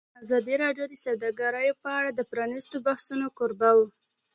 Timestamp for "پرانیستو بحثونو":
2.31-3.27